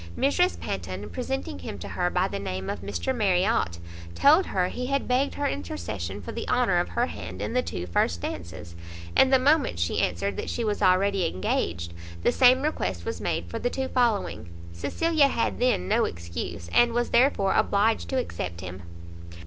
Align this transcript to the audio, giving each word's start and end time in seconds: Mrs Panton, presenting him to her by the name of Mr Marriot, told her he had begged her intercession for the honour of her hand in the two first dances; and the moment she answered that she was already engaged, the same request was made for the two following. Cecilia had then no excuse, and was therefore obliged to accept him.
Mrs 0.17 0.59
Panton, 0.59 1.11
presenting 1.11 1.59
him 1.59 1.77
to 1.77 1.89
her 1.89 2.09
by 2.09 2.27
the 2.27 2.39
name 2.39 2.71
of 2.71 2.81
Mr 2.81 3.15
Marriot, 3.15 3.77
told 4.15 4.47
her 4.47 4.67
he 4.69 4.87
had 4.87 5.07
begged 5.07 5.35
her 5.35 5.47
intercession 5.47 6.23
for 6.23 6.31
the 6.31 6.49
honour 6.49 6.79
of 6.79 6.89
her 6.89 7.05
hand 7.05 7.39
in 7.39 7.53
the 7.53 7.61
two 7.61 7.85
first 7.85 8.19
dances; 8.19 8.75
and 9.15 9.31
the 9.31 9.37
moment 9.37 9.77
she 9.77 9.99
answered 9.99 10.37
that 10.37 10.49
she 10.49 10.63
was 10.63 10.81
already 10.81 11.27
engaged, 11.27 11.93
the 12.23 12.31
same 12.31 12.63
request 12.63 13.05
was 13.05 13.21
made 13.21 13.45
for 13.47 13.59
the 13.59 13.69
two 13.69 13.89
following. 13.89 14.49
Cecilia 14.73 15.27
had 15.27 15.59
then 15.59 15.87
no 15.87 16.05
excuse, 16.05 16.67
and 16.73 16.93
was 16.93 17.11
therefore 17.11 17.53
obliged 17.53 18.09
to 18.09 18.17
accept 18.17 18.61
him. 18.61 18.81